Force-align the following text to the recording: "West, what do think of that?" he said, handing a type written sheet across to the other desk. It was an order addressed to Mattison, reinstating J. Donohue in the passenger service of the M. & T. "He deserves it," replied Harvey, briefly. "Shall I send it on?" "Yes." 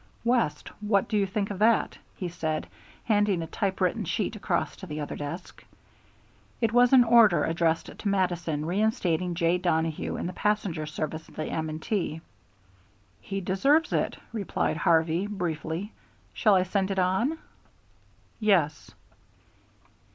"West, 0.23 0.69
what 0.81 1.07
do 1.07 1.23
think 1.27 1.51
of 1.51 1.59
that?" 1.59 1.95
he 2.15 2.27
said, 2.27 2.65
handing 3.03 3.43
a 3.43 3.45
type 3.45 3.79
written 3.79 4.03
sheet 4.03 4.35
across 4.35 4.75
to 4.75 4.87
the 4.87 4.99
other 4.99 5.15
desk. 5.15 5.63
It 6.59 6.73
was 6.73 6.91
an 6.91 7.03
order 7.03 7.43
addressed 7.45 7.95
to 7.95 8.07
Mattison, 8.07 8.65
reinstating 8.65 9.35
J. 9.35 9.59
Donohue 9.59 10.15
in 10.17 10.25
the 10.25 10.33
passenger 10.33 10.87
service 10.87 11.29
of 11.29 11.35
the 11.35 11.45
M. 11.45 11.77
& 11.79 11.79
T. 11.79 12.19
"He 13.19 13.41
deserves 13.41 13.93
it," 13.93 14.17
replied 14.33 14.77
Harvey, 14.77 15.27
briefly. 15.27 15.93
"Shall 16.33 16.55
I 16.55 16.63
send 16.63 16.89
it 16.89 16.97
on?" 16.97 17.37
"Yes." 18.39 18.89